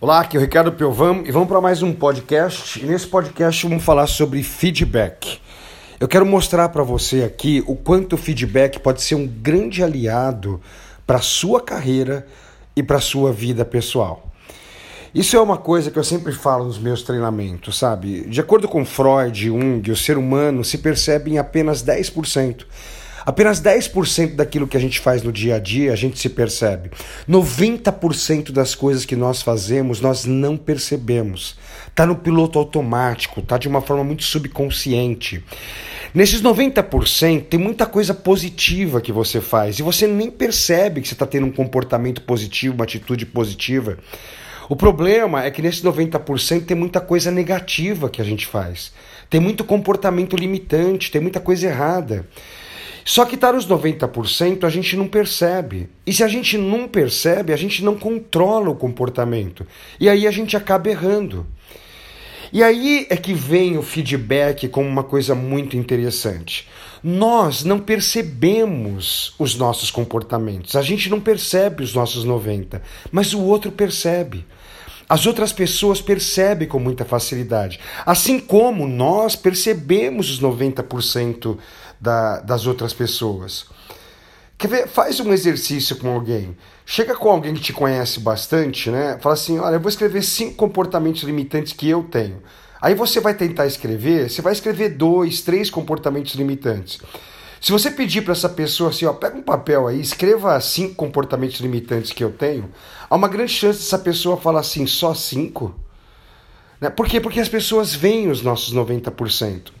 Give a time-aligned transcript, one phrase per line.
[0.00, 2.80] Olá, aqui é o Ricardo Piovam e vamos para mais um podcast.
[2.80, 5.40] E nesse podcast vamos falar sobre feedback.
[6.00, 10.60] Eu quero mostrar para você aqui o quanto o feedback pode ser um grande aliado
[11.06, 12.26] para sua carreira
[12.74, 14.30] e para sua vida pessoal.
[15.14, 18.22] Isso é uma coisa que eu sempre falo nos meus treinamentos, sabe?
[18.22, 22.66] De acordo com Freud Jung, o ser humano se percebe em apenas 10%.
[23.24, 26.90] Apenas 10% daquilo que a gente faz no dia a dia a gente se percebe.
[27.28, 31.56] 90% das coisas que nós fazemos nós não percebemos.
[31.94, 35.42] Tá no piloto automático, tá de uma forma muito subconsciente.
[36.12, 41.14] Nesses 90% tem muita coisa positiva que você faz e você nem percebe que você
[41.14, 43.98] está tendo um comportamento positivo, uma atitude positiva.
[44.68, 48.92] O problema é que nesses 90% tem muita coisa negativa que a gente faz.
[49.28, 52.26] Tem muito comportamento limitante, tem muita coisa errada.
[53.04, 55.88] Só que tá nos 90% a gente não percebe.
[56.06, 59.66] E se a gente não percebe, a gente não controla o comportamento.
[60.00, 61.46] E aí a gente acaba errando.
[62.52, 66.68] E aí é que vem o feedback como uma coisa muito interessante.
[67.02, 72.80] Nós não percebemos os nossos comportamentos, a gente não percebe os nossos 90,
[73.10, 74.46] mas o outro percebe.
[75.08, 81.58] As outras pessoas percebem com muita facilidade, assim como nós percebemos os 90%
[82.04, 83.66] da, das outras pessoas.
[84.58, 84.88] Quer ver?
[84.88, 86.56] Faz um exercício com alguém.
[86.86, 89.18] Chega com alguém que te conhece bastante, né?
[89.20, 92.42] Fala assim: olha, eu vou escrever cinco comportamentos limitantes que eu tenho.
[92.80, 97.00] Aí você vai tentar escrever, você vai escrever dois, três comportamentos limitantes.
[97.58, 101.60] Se você pedir para essa pessoa assim, ó, pega um papel aí, escreva cinco comportamentos
[101.60, 102.68] limitantes que eu tenho,
[103.08, 105.74] há uma grande chance dessa pessoa falar assim, só cinco?
[106.84, 106.90] Né?
[106.90, 107.18] Por quê?
[107.18, 109.72] Porque as pessoas veem os nossos 90%.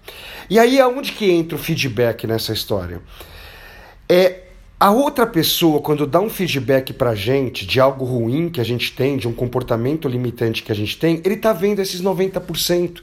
[0.48, 3.02] E aí aonde que entra o feedback nessa história?
[4.08, 4.44] É
[4.80, 8.92] a outra pessoa, quando dá um feedback pra gente de algo ruim que a gente
[8.92, 13.02] tem, de um comportamento limitante que a gente tem, ele tá vendo esses 90%.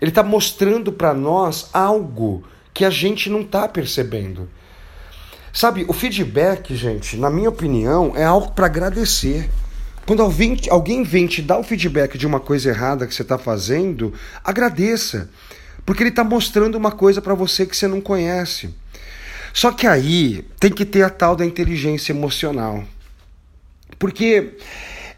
[0.00, 2.42] Ele tá mostrando para nós algo
[2.72, 4.48] que a gente não tá percebendo.
[5.52, 9.50] Sabe, o feedback, gente, na minha opinião, é algo para agradecer.
[10.06, 13.38] Quando alguém, alguém vem te dar o feedback de uma coisa errada que você está
[13.38, 14.12] fazendo,
[14.44, 15.30] agradeça.
[15.84, 18.74] Porque ele está mostrando uma coisa para você que você não conhece.
[19.52, 22.84] Só que aí tem que ter a tal da inteligência emocional.
[23.98, 24.54] Porque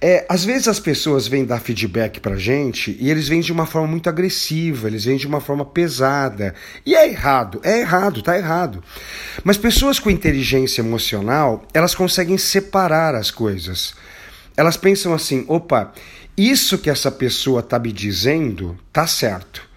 [0.01, 3.65] é, às vezes as pessoas vêm dar feedback pra gente e eles vêm de uma
[3.65, 6.55] forma muito agressiva, eles vêm de uma forma pesada.
[6.85, 8.83] E é errado, é errado, tá errado.
[9.43, 13.95] Mas pessoas com inteligência emocional, elas conseguem separar as coisas.
[14.57, 15.93] Elas pensam assim: opa,
[16.37, 19.75] isso que essa pessoa tá me dizendo tá certo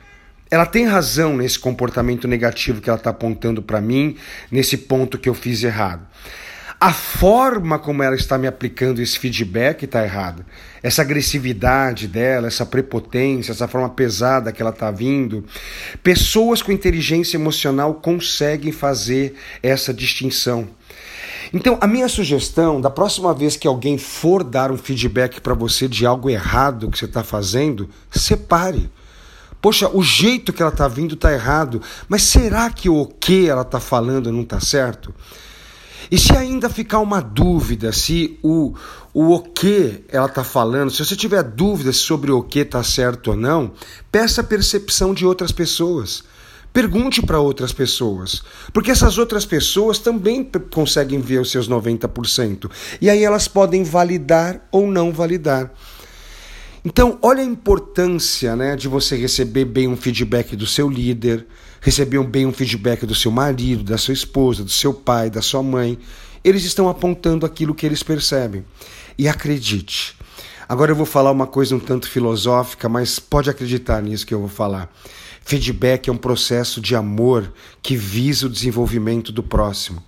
[0.49, 4.15] ela tem razão nesse comportamento negativo que ela está apontando para mim,
[4.49, 6.07] nesse ponto que eu fiz errado.
[6.79, 10.45] A forma como ela está me aplicando esse feedback está errada.
[10.83, 15.43] Essa agressividade dela, essa prepotência, essa forma pesada que ela está vindo.
[16.03, 19.33] Pessoas com inteligência emocional conseguem fazer
[19.63, 20.69] essa distinção.
[21.53, 25.87] Então, a minha sugestão, da próxima vez que alguém for dar um feedback para você
[25.87, 28.89] de algo errado que você está fazendo, separe.
[29.61, 33.63] Poxa, o jeito que ela está vindo está errado, mas será que o que ela
[33.63, 35.13] está falando não está certo?
[36.11, 38.73] E se ainda ficar uma dúvida se o,
[39.13, 43.31] o o que ela está falando, se você tiver dúvidas sobre o que está certo
[43.31, 43.71] ou não,
[44.11, 46.23] peça a percepção de outras pessoas.
[46.77, 52.69] Pergunte para outras pessoas, porque essas outras pessoas também conseguem ver os seus 90%.
[53.01, 55.73] E aí elas podem validar ou não validar.
[56.85, 61.47] Então, olha a importância né, de você receber bem um feedback do seu líder,
[61.81, 65.63] receber bem um feedback do seu marido, da sua esposa, do seu pai, da sua
[65.63, 65.97] mãe.
[66.43, 68.63] Eles estão apontando aquilo que eles percebem.
[69.17, 70.15] E acredite.
[70.69, 74.39] Agora eu vou falar uma coisa um tanto filosófica, mas pode acreditar nisso que eu
[74.39, 74.93] vou falar.
[75.41, 80.03] Feedback é um processo de amor que visa o desenvolvimento do próximo.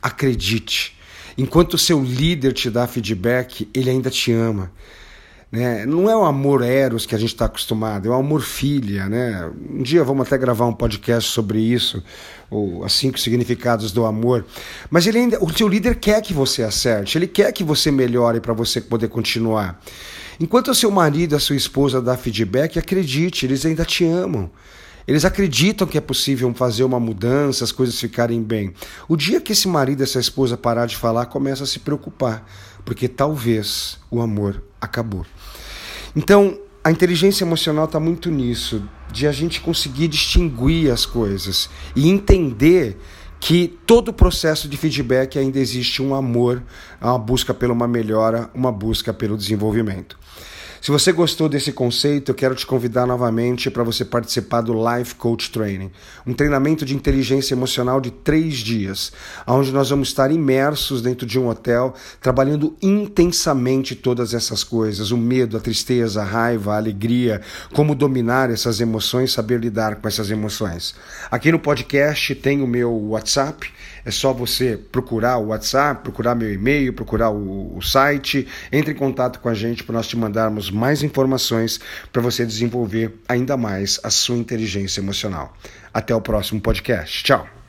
[0.00, 0.96] Acredite.
[1.36, 4.72] Enquanto o seu líder te dá feedback, ele ainda te ama.
[5.50, 5.84] Né?
[5.84, 9.08] Não é o amor eros que a gente está acostumado, é o amor filha.
[9.08, 9.50] Né?
[9.70, 12.02] Um dia vamos até gravar um podcast sobre isso,
[12.50, 14.46] os cinco significados do amor.
[14.88, 18.40] Mas ele ainda, o seu líder quer que você acerte, ele quer que você melhore
[18.40, 19.80] para você poder continuar.
[20.38, 24.50] Enquanto o seu marido, a sua esposa dá feedback, acredite, eles ainda te amam.
[25.06, 28.72] Eles acreditam que é possível fazer uma mudança, as coisas ficarem bem.
[29.08, 32.46] O dia que esse marido, essa esposa parar de falar, começa a se preocupar,
[32.84, 35.26] porque talvez o amor acabou.
[36.14, 38.82] Então, a inteligência emocional está muito nisso,
[39.12, 42.98] de a gente conseguir distinguir as coisas e entender
[43.38, 46.62] que todo o processo de feedback ainda existe um amor,
[47.00, 50.18] uma busca pela uma melhora, uma busca pelo desenvolvimento.
[50.80, 55.14] Se você gostou desse conceito, eu quero te convidar novamente para você participar do Life
[55.14, 55.90] Coach Training,
[56.26, 59.12] um treinamento de inteligência emocional de três dias,
[59.46, 65.18] onde nós vamos estar imersos dentro de um hotel, trabalhando intensamente todas essas coisas: o
[65.18, 67.42] medo, a tristeza, a raiva, a alegria,
[67.74, 70.94] como dominar essas emoções, saber lidar com essas emoções.
[71.30, 73.70] Aqui no podcast tem o meu WhatsApp,
[74.02, 78.96] é só você procurar o WhatsApp, procurar meu e-mail, procurar o, o site, entre em
[78.96, 81.80] contato com a gente para nós te mandarmos mais informações
[82.12, 85.56] para você desenvolver ainda mais a sua inteligência emocional.
[85.92, 87.24] Até o próximo podcast.
[87.24, 87.59] Tchau!